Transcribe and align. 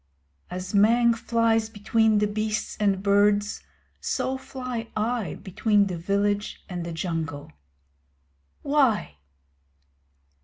As 0.49 0.73
Mang 0.73 1.13
flies 1.13 1.69
between 1.69 2.17
the 2.17 2.25
beasts 2.25 2.75
and 2.79 3.03
birds 3.03 3.61
so 3.99 4.35
fly 4.35 4.87
I 4.97 5.35
between 5.35 5.85
the 5.85 5.97
village 5.99 6.65
and 6.67 6.83
the 6.83 6.91
Jungle. 6.91 7.51
Why? 8.63 9.17